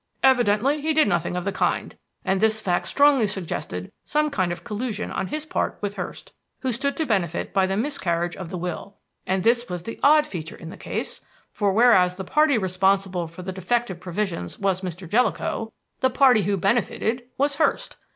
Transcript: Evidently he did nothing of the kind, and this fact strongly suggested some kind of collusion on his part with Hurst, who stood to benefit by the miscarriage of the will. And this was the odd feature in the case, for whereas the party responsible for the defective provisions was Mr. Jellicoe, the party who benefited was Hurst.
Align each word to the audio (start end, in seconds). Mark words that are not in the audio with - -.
Evidently 0.23 0.81
he 0.81 0.93
did 0.93 1.07
nothing 1.07 1.35
of 1.35 1.45
the 1.45 1.51
kind, 1.51 1.95
and 2.25 2.41
this 2.41 2.59
fact 2.59 2.87
strongly 2.87 3.27
suggested 3.27 3.91
some 4.03 4.31
kind 4.31 4.51
of 4.51 4.63
collusion 4.63 5.11
on 5.11 5.27
his 5.27 5.45
part 5.45 5.77
with 5.79 5.93
Hurst, 5.93 6.33
who 6.61 6.71
stood 6.71 6.97
to 6.97 7.05
benefit 7.05 7.53
by 7.53 7.67
the 7.67 7.77
miscarriage 7.77 8.35
of 8.35 8.49
the 8.49 8.57
will. 8.57 8.97
And 9.27 9.43
this 9.43 9.69
was 9.69 9.83
the 9.83 9.99
odd 10.01 10.25
feature 10.25 10.55
in 10.57 10.71
the 10.71 10.75
case, 10.75 11.21
for 11.51 11.71
whereas 11.71 12.15
the 12.15 12.23
party 12.23 12.57
responsible 12.57 13.27
for 13.27 13.43
the 13.43 13.51
defective 13.51 13.99
provisions 13.99 14.57
was 14.57 14.81
Mr. 14.81 15.07
Jellicoe, 15.07 15.71
the 15.99 16.09
party 16.09 16.41
who 16.41 16.57
benefited 16.57 17.27
was 17.37 17.57
Hurst. 17.57 17.97